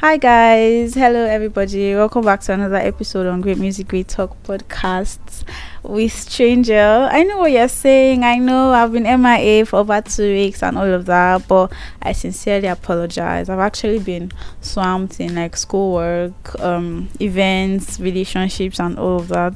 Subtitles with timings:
[0.00, 1.94] Hi guys, hello everybody.
[1.94, 5.44] Welcome back to another episode on Great Music Great Talk podcast
[5.82, 7.06] with Stranger.
[7.12, 8.24] I know what you're saying.
[8.24, 12.12] I know I've been MIA for over two weeks and all of that, but I
[12.12, 13.50] sincerely apologize.
[13.50, 14.32] I've actually been
[14.62, 19.52] swamped in like schoolwork, um, events, relationships, and all of that.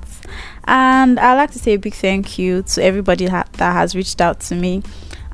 [0.65, 4.21] And I'd like to say a big thank you to everybody that, that has reached
[4.21, 4.83] out to me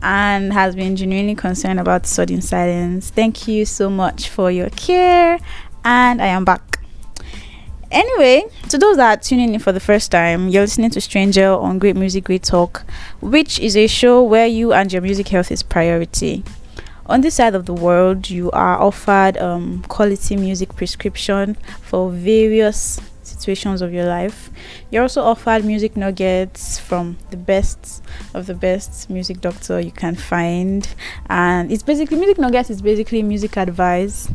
[0.02, 3.10] and has been genuinely concerned about sudden silence.
[3.10, 5.38] Thank you so much for your care,
[5.84, 6.78] and I am back.
[7.90, 11.48] Anyway, to those that are tuning in for the first time, you're listening to Stranger
[11.48, 12.84] on Great Music, Great Talk,
[13.20, 16.44] which is a show where you and your music health is priority.
[17.06, 23.00] On this side of the world, you are offered um, quality music prescription for various
[23.30, 24.50] situations of your life.
[24.90, 28.02] You're also offered music nuggets from the best
[28.34, 30.88] of the best music doctor you can find.
[31.28, 34.28] And it's basically music nuggets is basically music advice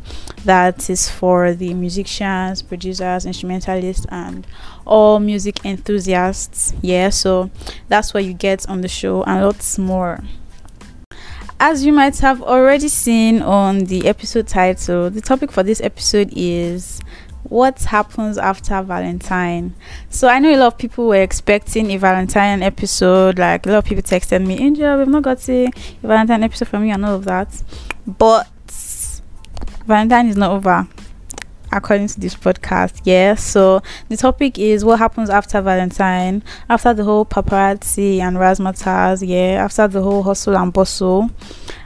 [0.46, 4.48] that is for the musicians, producers, instrumentalists and
[4.86, 6.74] all music enthusiasts.
[6.82, 7.50] Yeah, so
[7.88, 10.20] that's what you get on the show and lots more.
[11.58, 16.34] As you might have already seen on the episode title, the topic for this episode
[16.36, 17.00] is
[17.50, 19.76] what happens after Valentine.
[20.10, 23.38] So I know a lot of people were expecting a Valentine episode.
[23.40, 25.70] Like a lot of people texted me, Angel, we've not got a,
[26.02, 27.64] Valentine episode from you and all of that.
[28.08, 28.48] But
[29.86, 30.88] Valentine is not over.
[31.72, 33.36] According to this podcast, yeah.
[33.36, 39.64] So the topic is what happens after Valentine, after the whole paparazzi and razzmatazz, yeah,
[39.64, 41.32] after the whole hustle and bustle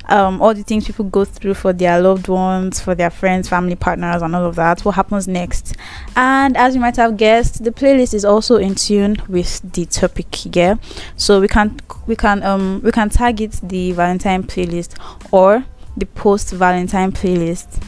[0.09, 3.75] um, all the things people go through for their loved ones, for their friends, family,
[3.75, 4.81] partners, and all of that.
[4.81, 5.75] What happens next?
[6.15, 10.55] And as you might have guessed, the playlist is also in tune with the topic.
[10.55, 10.75] Yeah,
[11.15, 14.97] so we can we can um we can target the Valentine playlist
[15.31, 15.63] or
[15.95, 17.81] the post Valentine playlist.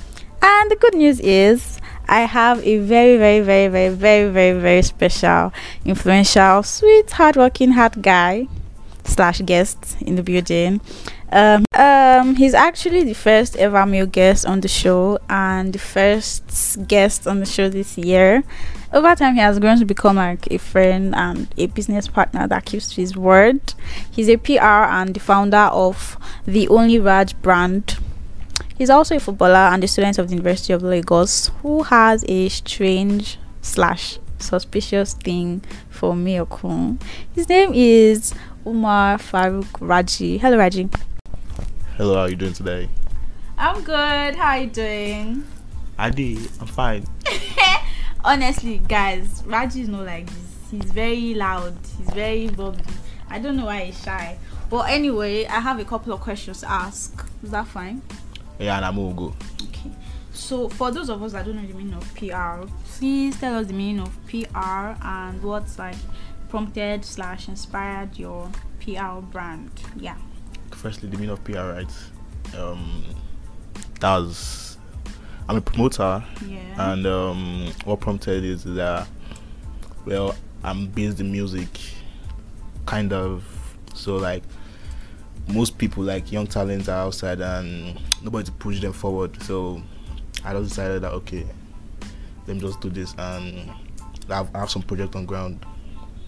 [0.44, 4.82] And the good news is I have a very, very, very, very, very, very, very
[4.82, 5.54] special,
[5.86, 8.48] influential, sweet, hardworking, hard guy
[9.12, 10.82] slash guest in the building.
[11.32, 16.88] Um, um, he's actually the first ever male guest on the show and the first
[16.88, 18.44] guest on the show this year.
[18.94, 22.66] Over time, he has grown to become like a friend and a business partner that
[22.66, 23.74] keeps his word.
[24.12, 27.98] He's a PR and the founder of the Only Raj brand.
[28.78, 32.50] He's also a footballer and a student of the University of Lagos who has a
[32.50, 37.02] strange slash suspicious thing for Mayorkun.
[37.34, 38.34] His name is
[38.66, 40.38] Umar Farouk Raji.
[40.38, 40.88] Hello, Raji.
[41.98, 42.90] Hello, how are you doing today?
[43.58, 44.36] I'm good.
[44.36, 45.44] How are you doing?
[45.98, 47.06] Adi, I'm fine.
[48.24, 50.70] Honestly, guys, Raji is not like this.
[50.70, 51.76] He's very loud.
[51.98, 52.84] He's very bubbly.
[53.30, 54.38] I don't know why he's shy.
[54.70, 57.26] But anyway, I have a couple of questions to ask.
[57.44, 58.04] Is that fine?
[58.60, 59.34] Yeah, and I'm all go.
[59.64, 59.92] Okay.
[60.34, 63.66] So, for those of us that don't know the meaning of PR, please tell us
[63.68, 65.96] the meaning of PR and what's like
[66.52, 69.72] prompted slash inspired your PR brand.
[69.98, 70.18] Yeah
[70.82, 71.94] firstly the meaning of PR, right?
[72.58, 73.04] Um,
[74.00, 74.78] that was
[75.48, 76.92] I'm a promoter, yeah.
[76.92, 79.08] and um, what prompted is that
[80.06, 81.70] well, I'm based in music,
[82.86, 83.46] kind of.
[83.94, 84.44] So like
[85.48, 89.42] most people, like young talents, are outside and nobody to push them forward.
[89.44, 89.82] So
[90.44, 91.46] I just decided that okay,
[92.48, 93.70] let me just do this and
[94.30, 95.66] I have, I have some project on ground.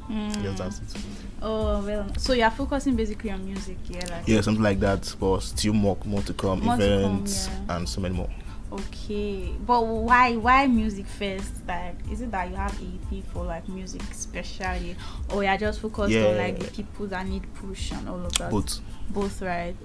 [0.09, 0.43] Mm.
[0.43, 1.01] Yes, that's it.
[1.41, 5.13] Oh well, so you're focusing basically on music, yeah, like yeah, something like that.
[5.19, 7.75] But still more, more to come, More to come, events yeah.
[7.77, 8.29] and so many more.
[8.71, 11.51] Okay, but why why music first?
[11.67, 14.95] Like, is it that you have a thing for like music specially,
[15.31, 18.49] or you're just focused on like the people that need push and all of that?
[18.49, 18.79] Both.
[19.09, 19.75] Both, right?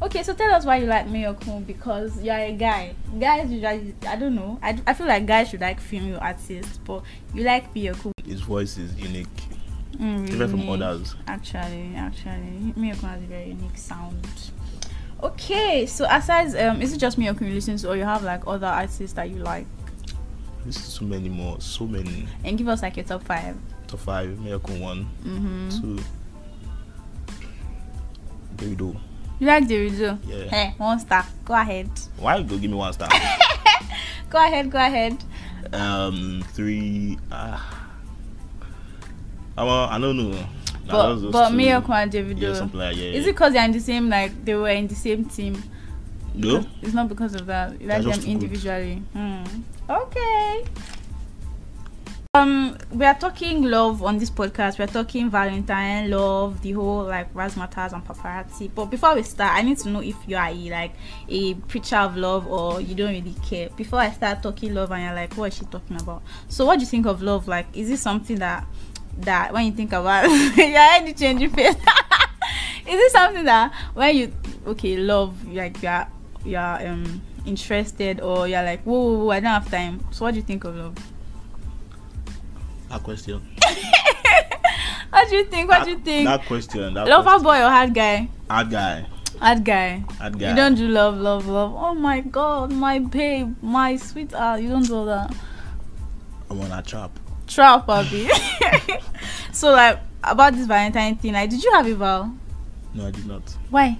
[0.00, 2.94] Okay, so tell us why you like Mayorkun because you're a guy.
[3.20, 4.58] Guys usually, I don't know.
[4.62, 7.02] I, I feel like guys should like female artists, but
[7.34, 8.12] you like Mayorkun.
[8.24, 9.26] His voice is unique,
[9.98, 11.14] Mm, different from others.
[11.26, 14.26] Actually, actually, Mayorkun has a very unique sound.
[15.22, 18.42] Okay, so aside, um, is it just Mayorkun you listen to, or you have like
[18.46, 19.66] other artists that you like?
[20.64, 22.26] This is so many more, so many.
[22.44, 23.56] And give us like your top five.
[23.86, 25.80] Top five, Miracle one, Mm-hmm.
[25.80, 25.98] two.
[28.56, 28.96] Davido.
[29.40, 30.18] You like the video?
[30.26, 30.44] Yeah.
[30.48, 31.26] Hey, one star.
[31.44, 31.90] Go ahead.
[32.16, 33.08] Why you go give me one star?
[34.30, 34.70] Go ahead.
[34.70, 35.22] Go ahead.
[35.74, 37.18] um, three.
[37.30, 37.81] Ah.
[39.68, 40.30] I don't know.
[40.30, 40.46] Nah,
[40.86, 41.56] But those- those but two.
[41.56, 42.40] Mayorkun and Davido.
[42.40, 43.02] Yeah, like yeah.
[43.04, 45.62] Is it because they're in the same like they were in the same team?
[46.34, 46.64] No.
[46.80, 47.80] It's not because of that.
[47.80, 48.32] You like them just too good.
[48.42, 49.02] individually.
[49.12, 49.44] Hmm.
[49.88, 50.64] Okay.
[52.34, 54.78] Um, we are talking love on this podcast.
[54.78, 58.70] We are talking Valentine love, the whole like razzmatazz and paparazzi.
[58.74, 60.94] But before we start, I need to know if you are a, like
[61.28, 63.68] a preacher of love or you don't really care.
[63.76, 66.22] Before I start talking love, and you're like, what is she talking about?
[66.48, 67.46] So, what do you think of love?
[67.48, 68.64] Like, is it something that
[69.18, 71.74] that when you think about, your head changing face?
[72.86, 74.32] is it something that when you
[74.66, 76.06] okay love like you're
[76.44, 80.04] you're um interested or you're like whoa, whoa, whoa I don't have time.
[80.10, 80.96] So, what do you think of love?
[82.88, 83.40] That question.
[85.10, 85.68] what do you think?
[85.68, 86.28] What that, do you think?
[86.28, 86.94] That question.
[86.94, 87.42] That Lover question.
[87.44, 88.28] boy or hard guy?
[88.50, 89.06] Hard guy.
[89.40, 90.04] Hard guy.
[90.18, 90.50] Hard guy.
[90.50, 91.74] You don't do love, love, love.
[91.74, 94.60] Oh my god, my babe, my sweetheart.
[94.60, 95.34] You don't do that.
[96.50, 97.18] I'm on a trap.
[97.54, 98.28] Trap, Abby.
[99.52, 102.30] so like about this Valentine thing, like did you have a vow?
[102.94, 103.42] No, I did not.
[103.70, 103.98] Why?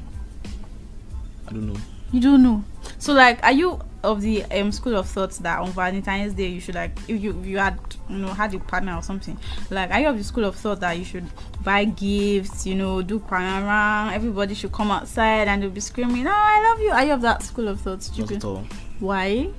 [1.49, 1.81] I don't know.
[2.12, 2.64] You don't know.
[2.99, 6.60] So like, are you of the um school of thoughts that on Valentine's Day you
[6.60, 7.78] should like if you if you had
[8.08, 9.38] you know had a partner or something
[9.70, 11.25] like are you of the school of thought that you should
[11.62, 16.32] buy gifts you know do around everybody should come outside and they'll be screaming oh
[16.34, 18.64] I love you are you of that school of thought Not at all.
[18.98, 19.50] why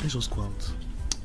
[0.00, 0.72] Let's just go out.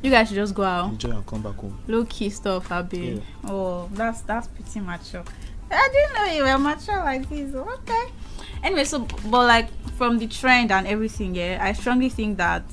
[0.01, 1.77] You guys should just go out Enjoy and come back home.
[1.87, 2.97] low key stuff Abi.
[2.97, 3.19] Yeah.
[3.51, 5.23] oh that's that's pretty mature
[5.71, 8.11] I didn't know you were mature like this oh, okay
[8.63, 12.63] anyway so but like from the trend and everything yeah I strongly think that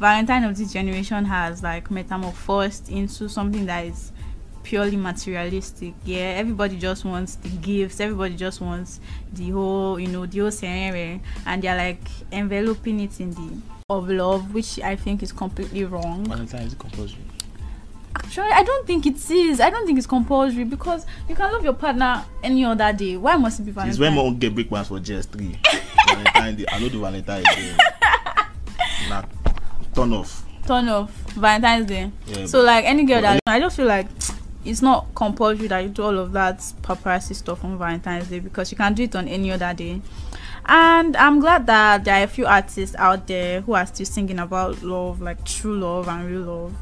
[0.00, 4.12] Valentine of this generation has like metamorphosed into something that is
[4.62, 5.94] purely materialistic.
[6.04, 9.00] Yeah, everybody just wants the gifts, everybody just wants
[9.32, 14.10] the whole, you know, the whole scenario, and they're like enveloping it in the of
[14.10, 16.22] love, which I think is completely wrong.
[16.26, 17.22] Valentine is compulsory?
[18.16, 19.60] Actually, I don't think it is.
[19.60, 23.16] I don't think it's compulsory because you can love your partner any other day.
[23.16, 23.90] Why must it be Valentine?
[23.90, 25.56] It's when mom get big ones for GS3.
[26.06, 26.64] Valentine Day.
[26.70, 27.76] I know the Valentine Day.
[29.08, 29.22] Nah,
[29.94, 30.44] turn off.
[30.66, 32.10] turn off Valentine's Day.
[32.26, 34.08] Yeah, So like any girl that I just feel like
[34.66, 38.70] it's not compulsory that you do all of that paparazzi stuff on Valentine's Day because
[38.70, 40.02] you can do it on any other day.
[40.68, 44.38] And I'm glad that there are a few artists out there who are still singing
[44.38, 46.74] about love, like true love and real love.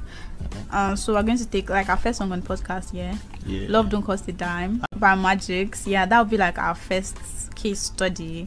[0.70, 3.16] Um, so we're going to take like our first song on the podcast, yeah.
[3.46, 3.68] yeah.
[3.68, 5.86] Love Don't Cost a Dime by Magixx.
[5.86, 7.16] Yeah, that would be like our first
[7.54, 8.46] case study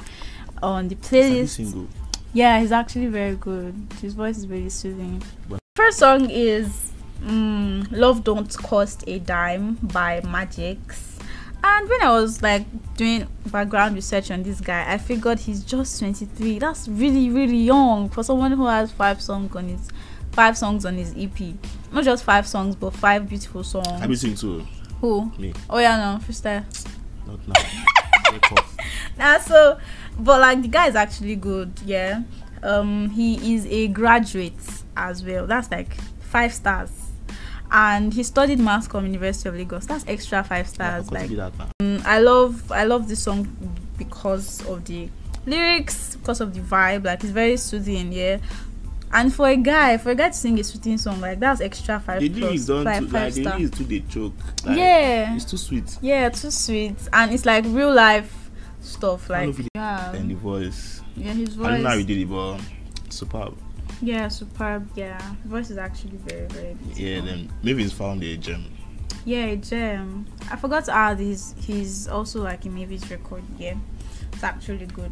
[0.62, 1.50] on the playlist.
[1.56, 1.88] single.
[2.33, 3.74] Yeah, he's actually very good.
[4.01, 5.24] His voice is really soothing.
[5.47, 6.92] Well- First song is
[7.24, 11.08] mm, Love Don't Cost a Dime by Magixx.
[11.63, 12.65] And when I was like
[12.95, 16.59] doing background research on this guy, I figured he's just 23.
[16.59, 19.88] That's really, really young for someone who has five songs on his
[20.31, 21.56] five songs on his EP.
[21.91, 23.88] Not just five songs, but five beautiful songs.
[23.88, 24.65] I be sing too.
[25.01, 25.31] Who?
[25.38, 25.53] Me.
[25.69, 26.65] Oh yeah, no, freestyle.
[27.27, 28.56] Not now.
[29.17, 29.77] Nah, so
[30.19, 32.23] but like the guy is actually good yeah
[32.63, 34.53] um he is a graduate
[34.97, 36.91] as well that's like five stars
[37.71, 41.30] and he studied mass com university of lagos that's extra five Yeah, stars I like
[41.31, 43.48] that mm, i love i love this song
[43.98, 45.10] because of the
[45.45, 48.38] lyrics because of the vibe like it's very soothing yeah
[49.13, 52.00] and for a guy for a guy to sing a soothing song like that's extra
[52.00, 53.57] five The plus lyrics don't five, too, five like the star.
[53.77, 54.33] too they choke.
[54.66, 55.98] Like, yeah It's too sweet.
[56.01, 58.50] yeah too sweet and it's like real life
[58.81, 61.01] stuff like yeah And the voice.
[61.16, 62.60] yeah his voice I don't know how he did it, but
[63.10, 63.57] superb.
[64.01, 64.90] Yeah, superb.
[64.96, 67.04] Yeah, voice is actually very, very beautiful.
[67.04, 68.66] Yeah, then maybe he's found a gem.
[69.25, 70.25] Yeah, a gem.
[70.50, 73.44] I forgot to add he's he's also like in Mavin record.
[73.57, 73.75] Yeah,
[74.31, 75.12] it's actually good.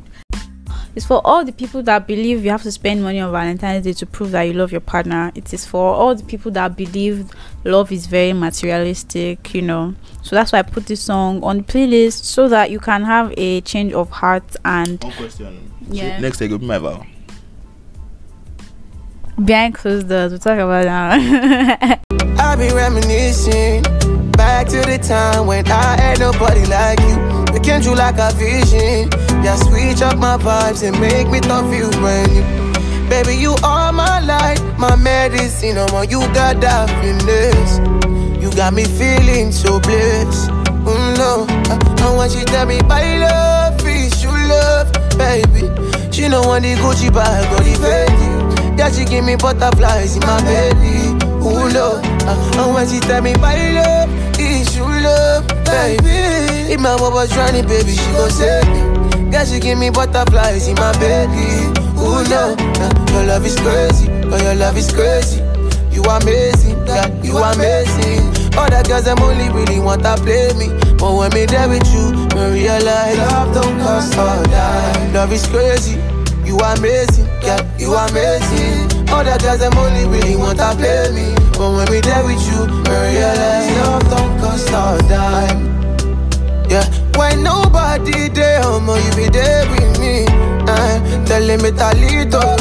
[0.96, 3.94] It's for all the people that believe you have to spend money on Valentine's Day
[3.94, 5.32] to prove that you love your partner.
[5.36, 7.30] It is for all the people that believe
[7.64, 9.94] love is very materialistic, you know.
[10.24, 13.32] So that's why I put this song on the playlist so that you can have
[13.38, 15.72] a change of heart and One question.
[15.92, 16.16] Yeah.
[16.16, 17.06] So next time will be my vow.
[19.44, 20.32] Behind closed doors.
[20.32, 22.02] We'll talk about that.
[22.40, 23.84] I be reminiscing
[24.32, 27.56] back to the time when I had nobody like you.
[27.56, 29.10] It came true like a vision.
[29.44, 31.40] Yeah, switch up my vibes and make me
[31.92, 33.10] brand new.
[33.10, 35.78] Baby, you are my light, my medicine.
[35.78, 36.90] Oh, you got that.
[38.42, 40.50] You got me feeling so blessed.
[40.86, 45.68] Mm, no, I, I want you to tell me my love is you love, baby.
[46.12, 48.27] She want the Gucci bag or the.
[48.78, 51.18] Yeah, she give me butterflies in my belly.
[51.42, 56.74] Ooh, I, I want you to tell me my love is you love, baby.
[56.74, 59.32] If my was drowning, baby, she gon' save me.
[59.32, 61.68] Yeah, she give me butterflies in my belly.
[61.98, 64.08] Ooh, no, uh, your love is crazy.
[64.30, 65.42] Oh, your love is crazy.
[65.92, 68.22] You are amazing, yeah, you are amazing.
[68.56, 70.70] Other girls, them only really want to play me.
[70.98, 75.14] But when me there with you, me realize love don't cost a dime.
[75.14, 76.00] Love is crazy,
[76.46, 78.92] you are amazing, yeah, you amazing.
[79.08, 81.32] Other girls, them only really want to play me.
[81.56, 85.64] But when we there with you, I realize love don't cost a dime.
[86.70, 86.84] Yeah,
[87.16, 90.26] when nobody there, homo, you be there with me.
[90.68, 92.58] Uh, telling me that little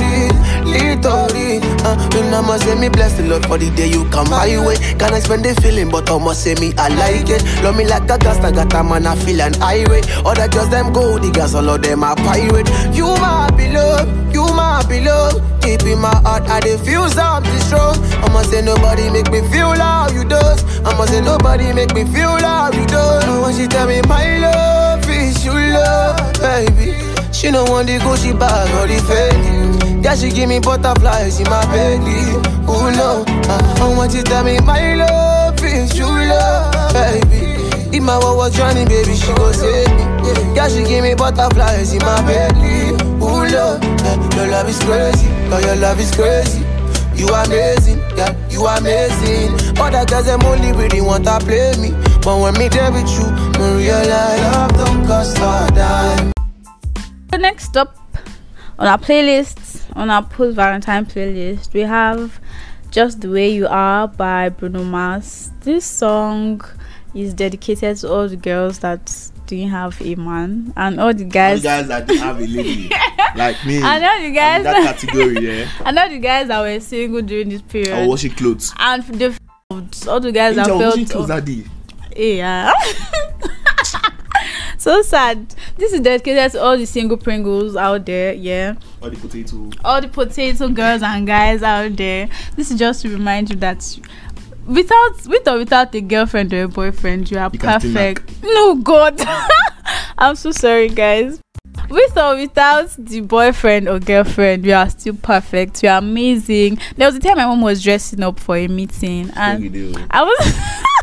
[0.72, 1.62] read.
[1.84, 4.46] Uh, when I must say me bless the Lord for the day you come my
[4.66, 4.76] way.
[4.98, 7.42] Can I spend the feeling, but I must say me I like it.
[7.62, 10.08] Love me like a I got a man, I feel an irate.
[10.24, 12.68] Other girls them go, the girls all of them are pirate.
[12.94, 15.42] You my beloved, you my beloved.
[15.62, 17.96] Deep in my heart, I dey feel something strong.
[18.22, 20.62] I must say nobody make me feel how you does.
[20.84, 23.24] I must say nobody make me feel how you does.
[23.42, 27.15] When she tell me my love is you love, baby.
[27.36, 30.02] She no want the Gucci bag or the Fendi.
[30.02, 32.32] Yeah, she give me butterflies in my belly.
[32.66, 37.60] Oh no, uh, and when she tell me my love is true love, baby.
[37.94, 40.56] If my world was drowning, baby, she go save me.
[40.56, 42.96] Yeah, she give me butterflies in my belly.
[43.20, 43.84] Ooh, love,
[44.34, 45.28] your love is crazy.
[45.50, 46.64] Girl, your love is crazy.
[47.20, 49.52] You amazing, yeah, you amazing.
[49.78, 51.90] Other girls, them only really want to play me.
[52.24, 53.28] But when me there with you,
[53.60, 56.35] me realize love don't cost a dime.
[57.36, 57.94] So next up
[58.78, 62.40] on our playlist, on our post Valentine playlist, we have
[62.90, 65.50] Just the Way You Are by Bruno Mars.
[65.60, 66.62] This song
[67.14, 69.14] is dedicated to all the girls that
[69.44, 72.46] didn't have a man and all the guys, All the guys that didn't have a
[72.46, 72.88] lady,
[73.36, 73.82] like me.
[73.82, 75.68] and all the guys in that category, yeah.
[75.84, 77.92] and all the guys that were single during this period.
[77.92, 78.72] I was washing clothes.
[78.78, 79.38] and the
[80.08, 81.64] all the guys that felt washing clothes that day.
[82.16, 82.72] yeah
[84.86, 85.52] so sad.
[85.76, 88.76] This is dedicated to all the single pringles out there yeah.
[89.02, 89.68] All the potato.
[89.84, 92.28] all the potato girls and guys out there.
[92.54, 93.82] This is just to remind you that
[94.64, 98.30] without with or without a girlfriend or a boyfriend you are You perfect.
[98.44, 99.20] no god.
[100.18, 101.40] I'm so sorry guys.
[101.90, 105.82] With or without the boyfriend or girlfriend you are still perfect.
[105.82, 106.78] You are amazing.
[106.96, 110.54] There was a time my mom was dressing up for a meeting and I was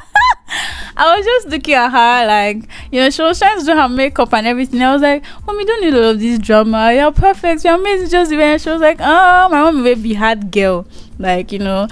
[0.95, 3.89] I was just looking at her like, you know, she was trying to do her
[3.89, 4.81] makeup and everything.
[4.81, 6.93] I was like, Mom, you don't need all of this drama.
[6.93, 7.63] You're perfect.
[7.63, 8.09] You're amazing.
[8.09, 8.53] Just the way.
[8.53, 10.85] And she was like, Oh, my mom may be hard girl.
[11.17, 11.88] Like, you know,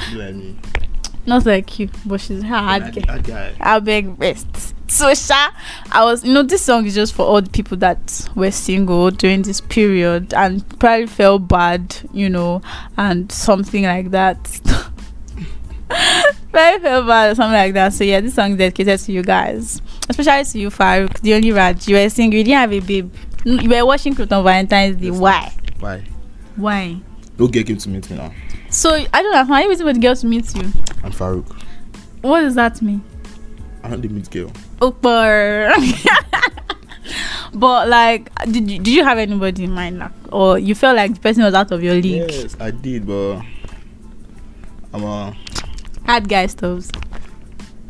[1.26, 3.52] not like you, but she's a hard girl.
[3.60, 4.76] I beg best.
[4.88, 5.52] So Sha,
[5.90, 9.10] I was you know this song is just for all the people that were single
[9.10, 12.62] during this period and probably felt bad, you know,
[12.98, 14.38] and something like that.
[16.52, 17.94] Very felt bad or something like that.
[17.94, 21.52] So yeah, this song is dedicated to you guys, especially to you, Farouk, the only
[21.52, 21.88] Raj.
[21.88, 23.14] You were single, you didn't have a babe.
[23.46, 25.08] You were watching Cloth on Valentine's Day.
[25.08, 25.18] Yes.
[25.18, 25.54] Why?
[25.80, 26.04] Why?
[26.58, 27.02] Why?
[27.40, 28.32] No girl came to meet me now.
[28.70, 29.46] So I don't know.
[29.46, 30.72] How are you waiting for the girl to meet you?
[31.04, 31.56] I'm Farouk.
[32.22, 33.04] What does that mean?
[33.84, 34.52] I don't meet girl.
[34.82, 35.74] Oh, Upper.
[37.54, 41.14] but like, did you, did you have anybody in mind, like, or you felt like
[41.14, 42.30] the person was out of your league?
[42.30, 43.42] Yes, I did, but
[44.94, 45.36] I'm a.
[46.06, 46.90] Hard guy stuffs.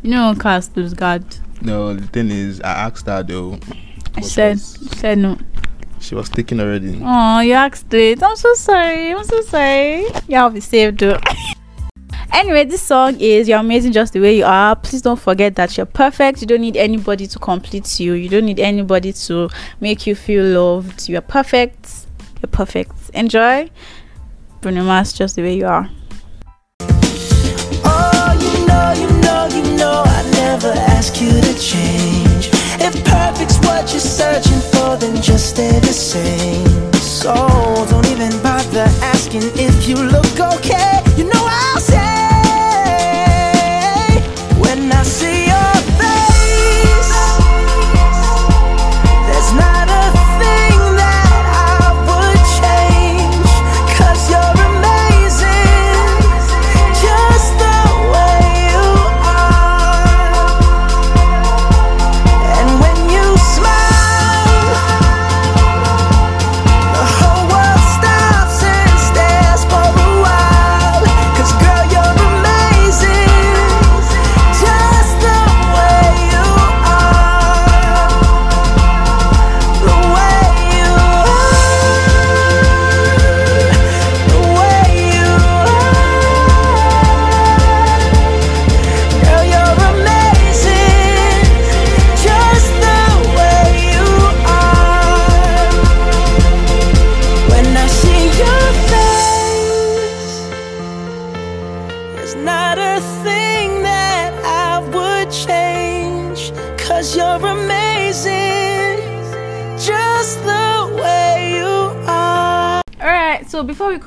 [0.02, 1.24] You know, cast those God.
[1.60, 3.58] No, the thing is, I asked her though.
[4.16, 5.38] I said, was, said no.
[6.00, 7.00] she was taken already.
[7.02, 8.22] Oh, you asked it.
[8.22, 9.12] I'm so sorry.
[9.12, 10.02] I'm so sorry.
[10.28, 11.18] You have to save though.
[12.32, 14.74] Anyway, this song is You're Amazing Just the Way You Are.
[14.74, 16.40] Please don't forget that you're perfect.
[16.40, 18.14] You don't need anybody to complete you.
[18.14, 19.50] You don't need anybody to
[19.80, 21.08] make you feel loved.
[21.08, 22.06] You're perfect.
[22.40, 22.92] You're perfect.
[23.14, 23.70] Enjoy.
[24.62, 25.90] Bruno Mars, Just the Way You Are.
[31.02, 32.48] Ask you to change.
[32.78, 36.51] If perfect's what you're searching for, then just stay the same.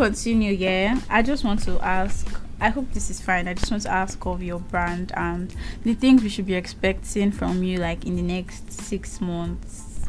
[0.06, 2.28] Continue, yeah, I just want to ask.
[2.60, 3.48] I hope this is fine.
[3.48, 7.32] I just want to ask of your brand and the things we should be expecting
[7.32, 10.06] from you, like in the next six months,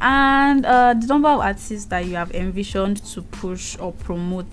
[0.00, 4.46] and uh, the number of artists that you have envisioned to push or promote,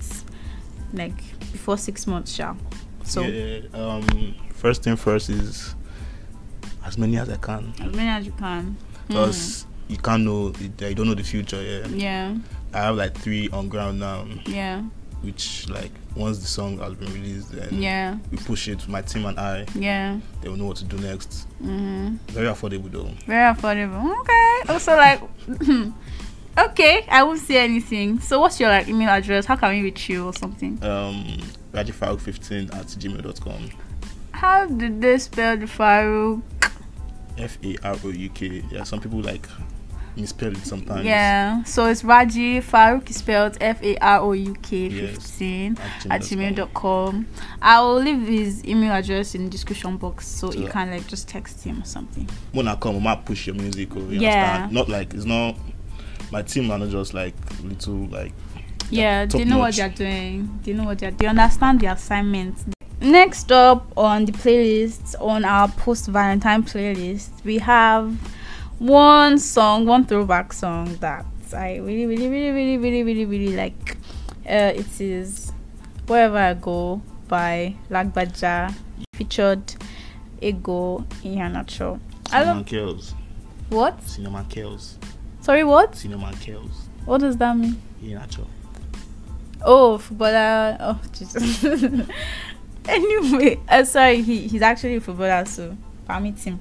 [0.93, 1.17] like
[1.51, 2.55] before six months, shall.
[3.03, 5.73] So yeah, um, first thing first is
[6.85, 8.77] as many as I can, as many as you can.
[9.07, 11.61] because you can't know, you don't know the future.
[11.61, 12.35] Yeah, Yeah,
[12.75, 14.81] I have like three on ground now, yeah,
[15.21, 18.85] which like once the song has been released, then yeah, we push it.
[18.89, 20.19] My team and I, yeah.
[20.41, 21.47] they will know what to do next.
[21.63, 22.15] Mm-hmm.
[22.33, 23.09] Very affordable though.
[23.25, 24.19] Very affordable.
[24.19, 24.73] Okay.
[24.73, 25.21] Also, like,
[26.69, 28.19] okay, I won't say anything.
[28.19, 29.45] So, what's your like email address?
[29.45, 30.77] How can we reach you or something?
[30.83, 31.37] Um,
[31.71, 33.69] rajifarouk15 at gmail.com.
[34.31, 36.41] How did they spell the Farouk?
[37.37, 38.63] F A R O U K.
[38.69, 39.47] Yeah, some people like
[40.15, 41.05] misspell it sometimes.
[41.05, 41.63] Yeah.
[41.63, 45.11] So it's Raji Farouk spelled F A R O U K Yes.
[45.15, 45.77] 15
[46.09, 47.27] At gmail.com.
[47.61, 51.27] I will leave his email address in the description box so you can like just
[51.27, 52.27] text him or something.
[52.51, 53.95] When I come, I might push your music.
[53.95, 54.29] Or, you Yeah.
[54.63, 54.71] understand?
[54.73, 55.55] Not like it's not.
[56.31, 58.33] My team just like little like.
[58.89, 60.59] Yeah, they know what they're doing.
[60.63, 62.57] They know what they're they understand the assignment.
[63.01, 68.15] Next up on the playlist, on our post Valentine playlist, we have
[68.79, 73.97] one song, one throwback song that I really, really, really, really, really, really, really like.
[74.45, 75.51] Uh, it is
[76.07, 78.73] Wherever I Go by Lagbaja,
[79.13, 79.73] featured
[80.41, 81.99] Ego in Iheanacho.
[82.31, 83.13] I Cinnamon love Kells.
[83.69, 84.03] what?
[84.03, 84.97] Cinema Kills.
[85.41, 85.95] Sorry, what?
[85.95, 86.89] Cinema Kills.
[87.05, 87.81] What does that mean?
[88.01, 88.47] Natural.
[89.63, 90.77] Oh, footballer.
[90.79, 91.63] Oh, Jesus.
[92.87, 96.59] anyway, uh, sorry, he, he's actually a footballer, so permit him.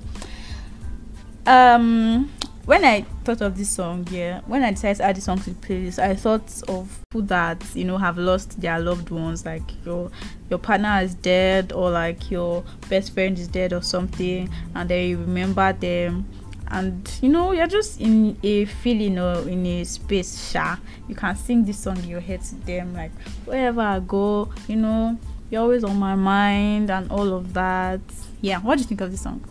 [1.47, 2.31] Um,
[2.65, 5.51] when I thought of this song, yeah, when I decided to add this song to
[5.51, 9.63] the playlist, I thought of people that you know have lost their loved ones, like
[9.85, 10.11] your
[10.49, 15.09] your partner is dead, or like your best friend is dead, or something, and then
[15.11, 16.27] you remember them.
[16.69, 20.79] And you know, you're just in a feeling or in a space, sha.
[21.07, 23.13] You can sing this song in your head to them, like
[23.45, 25.19] wherever I go, you know,
[25.51, 28.01] you're always on my mind and all of that.
[28.41, 29.45] Yeah, what do you think of this song?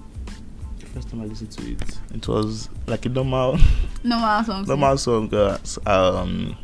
[0.94, 3.58] The first time I listened to it, it was like a normal,
[4.04, 4.66] Normal song.
[4.68, 5.34] normal song.
[5.34, 6.56] Uh, um,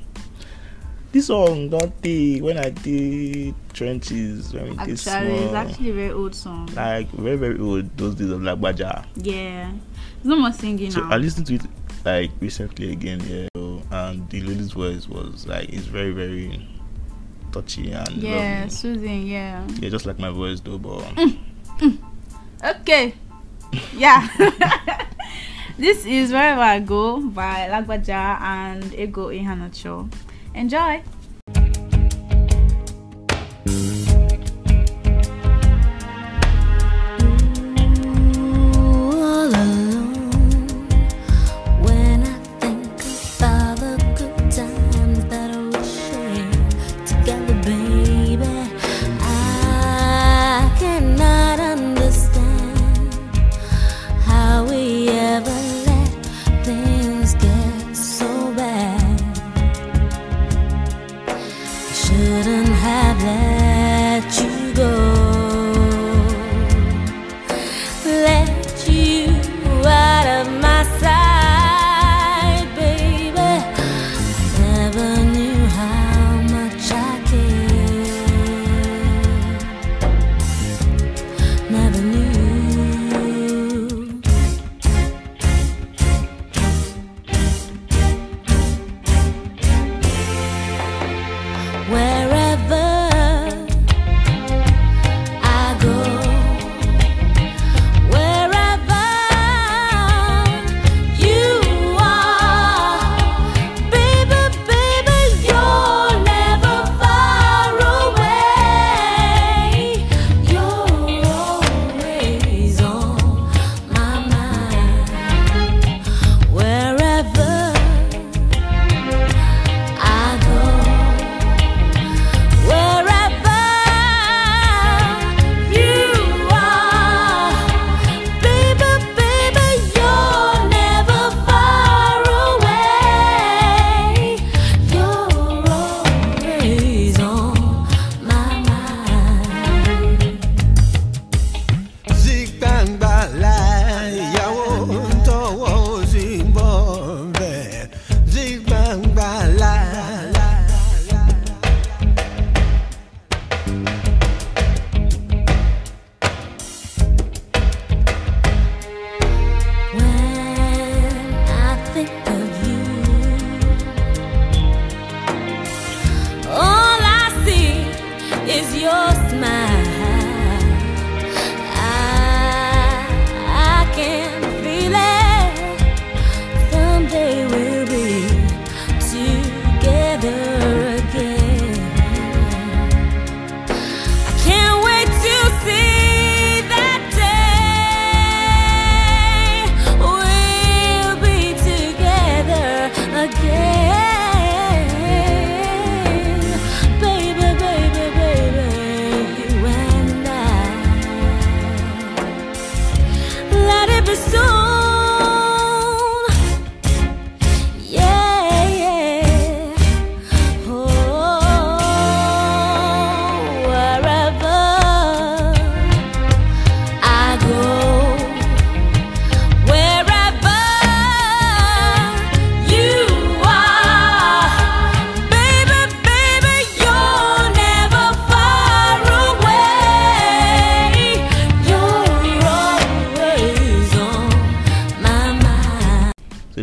[1.12, 5.94] this song don't they when I did trenches when we did Actually, it's actually a
[5.94, 6.68] very old song.
[6.76, 9.04] like very very old those days of Lagbaja.
[9.16, 11.10] Yeah, there's no more singing So now.
[11.12, 11.62] I listened to it
[12.06, 13.48] like recently again, yeah.
[13.92, 16.68] And the lady's voice was like it's very very
[17.52, 18.70] touchy and yeah, lovely.
[18.70, 19.26] soothing.
[19.28, 19.66] Yeah.
[19.80, 21.02] Yeah, just like my voice though, but
[22.64, 23.16] Okay.
[23.94, 24.28] Yeah.
[25.78, 30.12] this is Wherever I Go by Lagbaja and Ego Iheanacho.
[30.56, 31.04] Enjoy.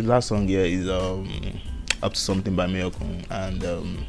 [0.07, 1.29] Last song here is um
[2.03, 4.05] up to something by Miracle and um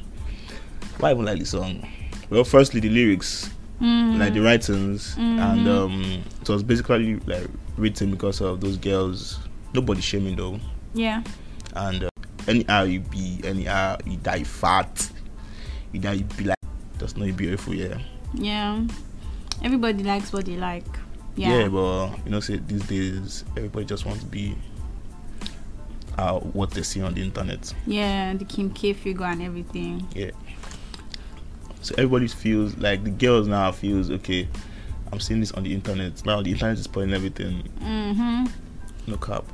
[0.98, 1.87] why even like the song?
[2.30, 4.18] Well, firstly the lyrics, Mm.
[4.18, 5.68] like the writings, and Mhm.
[5.84, 9.38] um it was basically like written because of those girls.
[9.72, 10.58] Nobody shaming though,
[10.94, 11.22] yeah.
[11.76, 12.08] and uh,
[12.48, 15.11] any how you be, any how you die fat,
[15.92, 16.56] you die you be like
[16.98, 17.98] that's not beautiful, yeah.
[18.34, 18.82] Yeah.
[19.62, 20.87] Everybody likes what they like.
[21.37, 21.68] Yeah, Yeah.
[21.68, 24.56] but you know, say these days everybody just wants to be
[26.18, 27.72] uh, what they see on the internet.
[27.87, 30.07] Yeah, the Kim K figure and everything.
[30.14, 30.33] Yeah.
[31.81, 34.48] So everybody feels like the girls now feels okay.
[35.11, 36.42] I'm seeing this on the internet now.
[36.42, 37.62] The internet is spoiling everything.
[37.81, 38.46] Mm-hmm.
[39.07, 39.44] No cap.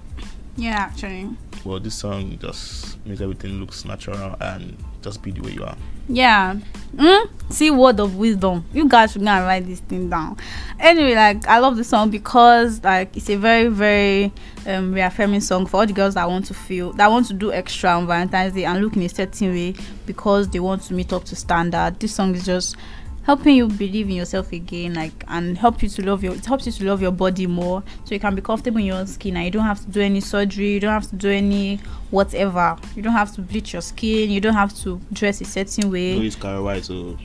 [0.56, 1.30] Yeah, actually.
[1.64, 5.76] Well, this song just makes everything looks natural and just be the way you are.
[6.08, 6.56] Yeah.
[6.94, 7.28] Mm?
[7.50, 8.64] See word of wisdom.
[8.72, 10.36] You guys should go and write this thing down.
[10.78, 14.32] Anyway, like I love the song because like it's a very, very
[14.66, 17.52] um reaffirming song for all the girls that want to feel that want to do
[17.52, 19.74] extra on Valentine's Day and look in a certain way
[20.06, 21.98] because they want to meet up to standard.
[21.98, 22.76] This song is just
[23.24, 26.66] helping you believe in yourself again like and help you to love your it helps
[26.66, 29.36] you to love your body more so you can be comfortable in your own skin
[29.36, 31.76] and you don't have to do any surgery you don't have to do any
[32.10, 35.90] whatever you don't have to bleach your skin you don't have to dress a certain
[35.90, 37.16] way use carry white so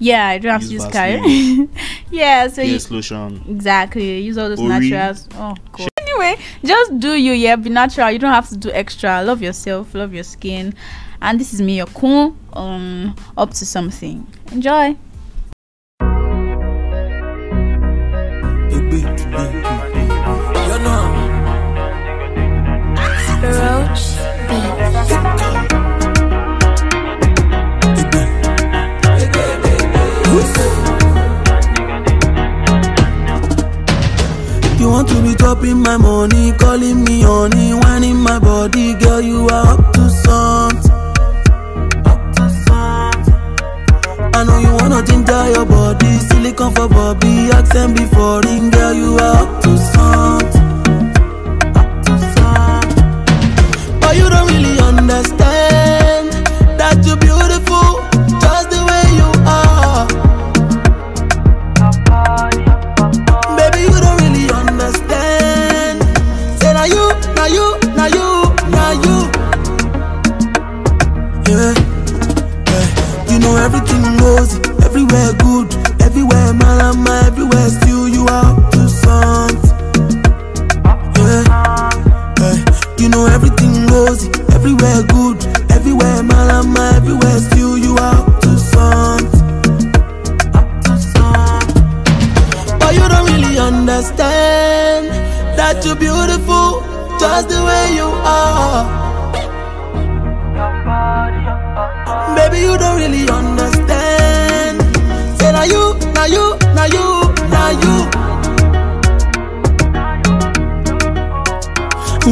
[0.00, 1.68] yeah, you don't have to Use carry.
[2.10, 3.42] yeah, so you, lotion.
[3.48, 4.68] exactly use all those Ori.
[4.68, 5.28] naturals.
[5.34, 5.88] Oh god.
[6.00, 8.10] Anyway, just do you, yeah, be natural.
[8.10, 9.22] You don't have to do extra.
[9.24, 10.74] Love yourself, love your skin.
[11.20, 14.24] And this is me, your cool, um, up to something.
[14.52, 14.96] Enjoy.
[18.90, 21.04] You know.
[23.42, 24.04] Roach
[24.48, 25.78] Beats.
[34.80, 39.17] You want to be dropping my money, calling me honey, whining my body, girl.
[45.54, 48.94] Your body, silicone for Bobby, accent before ring, girl.
[48.94, 50.47] You are up to something.
[83.08, 85.42] You know everything rosy, everywhere good,
[85.72, 89.92] everywhere malama, everywhere still you are up to something.
[92.78, 95.08] But you don't really understand
[95.56, 96.84] that you're beautiful
[97.18, 98.84] just the way you are.
[102.36, 104.82] Baby, you don't really understand.
[105.40, 108.17] Say now you, now you, now you, now you.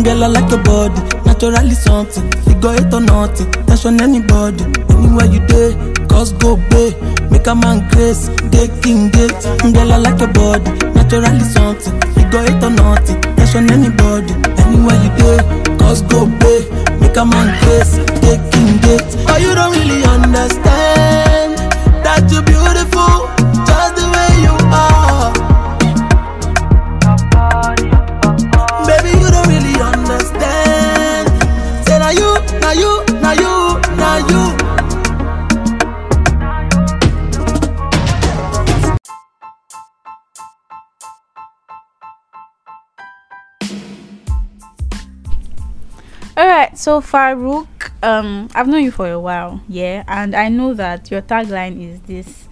[0.06, 2.30] Girl, I like your body, naturally something.
[2.46, 4.62] Figure it or nothing, tension anybody,
[4.94, 5.74] anywhere you day.
[6.06, 6.94] Cause go bay,
[7.30, 9.34] make a man grace, day king gate.
[9.66, 11.92] Mm, girl, I like your body, naturally something.
[12.14, 15.38] Figure it or nothing, tension anybody, anywhere you day.
[15.76, 16.62] Cause go bay,
[17.00, 19.10] make a man grace, day king gate.
[19.26, 21.58] But oh, you don't really understand
[22.06, 22.65] that you're beautiful,
[46.86, 51.20] so Farouk, um, I've known you for a while, yeah, and I know that your
[51.20, 52.48] tagline is this.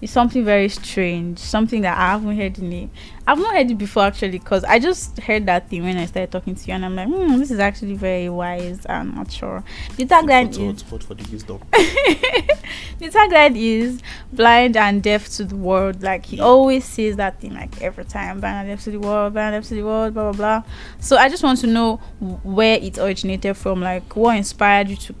[0.00, 2.90] It's something very strange, something that I haven't heard in it.
[3.26, 6.30] I've not heard it before actually, because I just heard that thing when I started
[6.30, 9.64] talking to you, and I'm like, hmm, this is actually very wise and mature.
[9.96, 11.60] The tagline is for, for the wisdom.
[11.72, 14.00] the tagline is
[14.32, 16.02] blind and deaf to the world.
[16.02, 19.32] Like he always says that thing like every time, blind and deaf to the world,
[19.32, 20.70] blind and deaf to the world, blah blah blah.
[21.00, 21.96] So I just want to know
[22.44, 23.80] where it originated from.
[23.80, 25.14] Like what inspired you to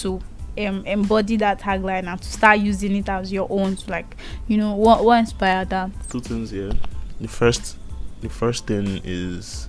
[0.00, 0.20] to
[0.58, 3.76] um, embody that tagline and to start using it as your own.
[3.76, 4.16] To like
[4.48, 5.90] you know what what inspired that?
[6.10, 6.72] Two things here.
[7.20, 7.76] The first,
[8.20, 9.68] the first thing is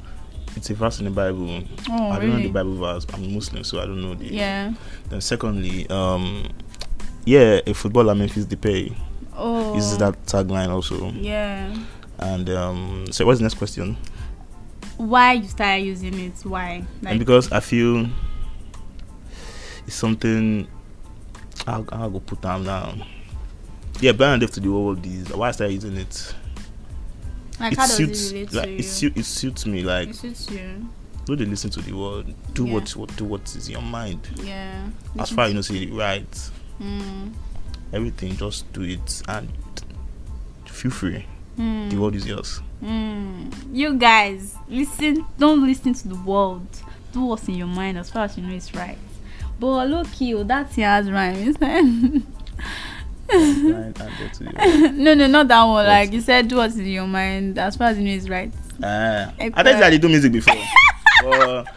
[0.56, 1.64] it's a verse in the Bible.
[1.90, 2.50] Oh I don't know the?
[2.50, 3.06] Bible verse.
[3.14, 4.26] I'm Muslim, so I don't know the.
[4.26, 4.74] Yeah.
[5.10, 6.48] Then secondly, um,
[7.26, 8.96] yeah, a footballer Memphis Depay
[9.40, 9.76] Oh.
[9.76, 11.12] uses that tagline also.
[11.12, 11.76] Yeah.
[12.20, 13.96] And um, so what's the next question?
[14.98, 16.34] why you started using it?
[16.44, 16.84] Why?
[17.06, 18.08] and because I feel
[19.86, 20.68] it's something
[21.68, 23.04] I'll, I'll go put them down.
[24.00, 25.30] Yeah, and deaf to the world these.
[25.30, 26.34] why I started using it.
[27.60, 28.78] like it how does suits it relate like to you?
[28.80, 30.88] it, suit, it suits me like it suits you.
[31.26, 32.74] do they listen to the world do Yeah.
[32.76, 34.88] what what do what is in your mind Yeah.
[35.20, 36.50] as far as you know say it right
[36.80, 37.34] Mm.
[37.92, 39.50] everything just do it and
[40.66, 41.26] feel free
[41.58, 41.90] Mm.
[41.90, 43.52] the world is yours Mm.
[43.74, 45.26] You guys, listen.
[45.40, 46.68] Don't listen to the world.
[47.12, 49.00] Do what's in your mind as far as you know it's right.
[49.60, 51.54] But look, you that thing has rhyme.
[51.54, 52.24] world.
[54.42, 54.94] it?
[54.94, 55.74] no, no, not that one.
[55.74, 55.88] What?
[55.88, 58.52] Like you said, do what's in your mind as far as you know it's right.
[58.84, 60.54] Ah, I think I did do music before
[61.24, 61.68] but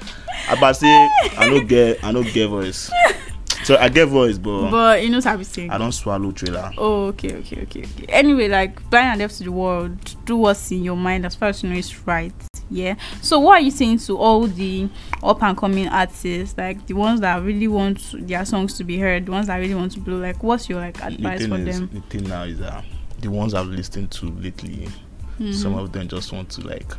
[0.49, 2.91] I about say I no get I no get voice
[3.71, 5.71] so I get voice but, But you know we sing.
[5.71, 8.07] I don't swallow trailer Oh, okay, okay, okay, okay.
[8.09, 11.51] Anyway, like blind and deaf to the world, do what's in your mind as far
[11.51, 12.33] as you know it's right.
[12.69, 12.97] Yeah.
[13.23, 14.89] So, what are you saying to all the
[15.23, 19.27] up and coming artists, like the ones that really want their songs to be heard,
[19.27, 20.17] the ones that really want to blow?
[20.19, 21.91] Like, what's your like advice thing for is them?
[21.93, 22.85] the thing now is that
[23.21, 24.89] the ones I've listened to lately
[25.41, 25.53] Mm-hmm.
[25.53, 26.93] some of them just want to like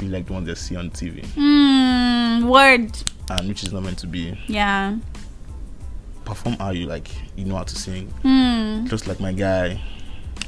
[0.00, 2.90] be like the ones they see on TV Mm, word.
[3.30, 4.96] and which is not meant to be Yeah.
[6.26, 8.84] Perform how you like you know how to sing Hmm.
[8.86, 9.80] just like my guy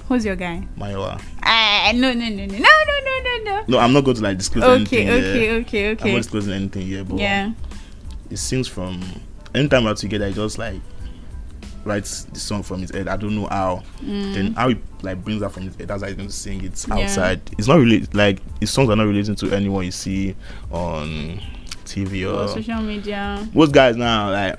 [0.09, 0.67] Who's your guy?
[0.79, 3.65] Mayowa Ah, no, no, no, no, no, no, no, no, no.
[3.69, 5.53] no I'm not going to like disclose Okay, anything okay, here.
[5.61, 7.53] okay, okay I'm not disclosing anything here but Yeah.
[8.31, 9.03] it sings from
[9.55, 10.81] anytime we're together he just like
[11.85, 15.41] writes the song from his head I don't know how then how he like brings
[15.41, 16.89] that from his head that's how he's going to sing it Mm.
[16.99, 17.05] Yeah.
[17.05, 20.35] outside it's not really like his songs are not relating to anyone you see
[20.71, 21.41] on
[21.85, 23.47] TV Or or social media.
[23.55, 24.59] most guys now like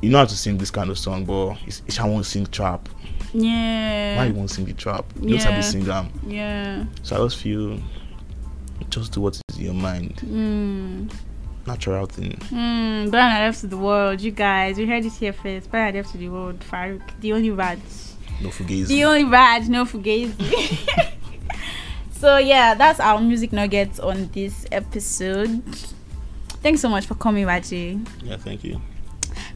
[0.00, 1.56] you know how to sing this kind of song but
[1.98, 2.88] I want to sing trap
[3.32, 4.16] Yeah.
[4.18, 6.84] why you want to sing the trap you don't have to sing them Yeah.
[7.02, 7.78] so I just feel
[8.88, 11.12] just do what is in your mind Mm.
[11.66, 14.78] natural thing Mm, and deaf to the world, you guys.
[14.78, 15.68] You heard it here first.
[15.72, 17.02] And deaf to the world, Farouk.
[17.20, 17.78] The only Raj.
[18.42, 20.32] no fugazi The only Raj, no Fugazi.
[22.12, 25.62] so yeah, that's our music nuggets on this episode.
[26.62, 28.00] Thanks so much for coming, Raji.
[28.24, 28.80] yeah thank you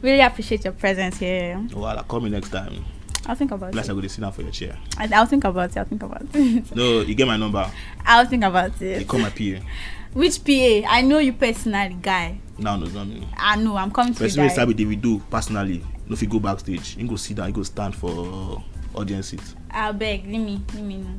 [0.01, 1.59] Really appreciate your presence here.
[1.73, 2.85] well call me next time
[3.27, 3.95] I'll think about Unless I it.
[3.95, 5.77] go to sit down for your chair I- I'll think about it.
[5.77, 6.75] I'll think about it.
[6.75, 7.69] no you get my number
[8.05, 8.95] I'll think about it.
[8.97, 9.07] you it.
[9.07, 9.65] call my PA
[10.13, 10.87] Which PA?
[10.89, 12.39] I know you personally, guy.
[12.57, 13.75] now no not me I know.
[13.77, 14.53] I'm coming to you, person guy.
[14.53, 17.95] start with Davido personally no fit go backstage you go sit down You go stand
[17.95, 18.61] for
[18.93, 20.25] audience seat I'll beg.
[20.25, 20.61] Leave me.
[20.73, 21.15] Leave me know.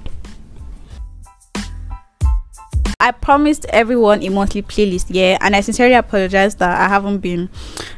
[3.00, 7.48] I promised everyone a monthly playlist, yeah, and I sincerely apologize that I haven't been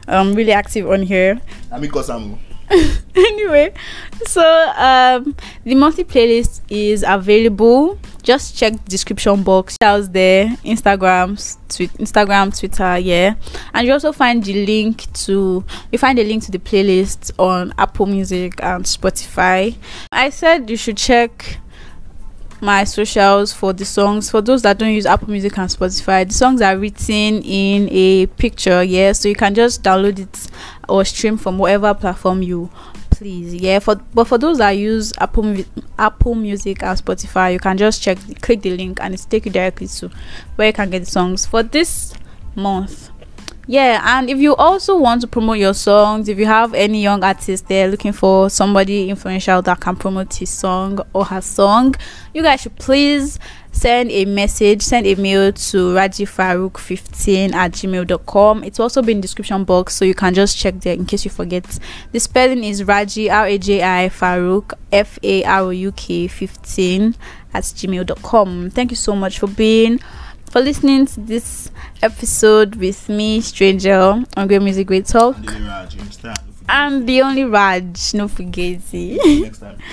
[0.09, 1.41] um really active on here.
[1.71, 2.38] I mean cause I'm
[3.15, 3.75] anyway,
[4.25, 4.43] so
[4.77, 7.99] um the monthly playlist is available.
[8.23, 9.77] Just check the description box.
[9.83, 11.37] Else there, Instagram,
[11.69, 13.35] twi- Instagram, Twitter, yeah,
[13.75, 17.75] and you also find the link to you find the link to the playlist on
[17.79, 19.77] Apple Music and Spotify.
[20.12, 21.59] I said you should check
[22.62, 24.31] my socials for the songs.
[24.31, 28.27] For those that don't use apple music and spotify the songs are written in a
[28.27, 29.12] picture yeah?
[29.12, 30.48] So you can just download it
[30.88, 32.70] or stream from whatever platform you
[33.11, 33.81] please yeah?
[33.81, 35.57] For but for those that use apple
[35.98, 39.53] apple music and spotify you can just check click the link and it's take you
[39.53, 40.09] directly to
[40.55, 41.44] where you can get the songs.
[41.44, 42.14] For this
[42.55, 43.11] month
[43.68, 47.22] yeah and if you also want to promote your songs if you have any young
[47.22, 51.94] artist there looking for somebody influential that can promote his song or her song
[52.35, 53.38] you guys should please
[53.70, 59.94] send a message send a mail to rajifarouk15 at gmail.com it's also been description box
[59.94, 61.79] so you can just check there in case you forget.
[62.11, 67.14] The spelling is raji r-a-j-i farouk f-a-r-o-u-k 15
[67.55, 70.01] at gmail.com thank you so much for being
[70.53, 71.71] for listening to this
[72.03, 76.38] episode with me stranger on great music great talk and then Raj, you understand?
[76.47, 76.69] No forget.
[76.69, 79.79] i'm the only raj no next time.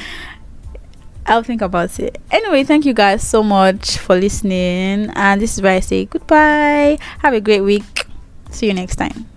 [1.26, 2.18] I'll think about it.
[2.32, 5.12] Anyway, thank you guys so much for listening.
[5.14, 6.98] And this is where I say goodbye.
[7.20, 8.08] Have a great week.
[8.50, 9.28] See you next time.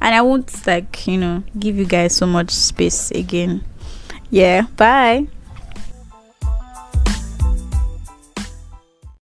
[0.00, 3.64] And I won't like, you know, give you guys so much space again.
[4.30, 5.26] Yeah, bye.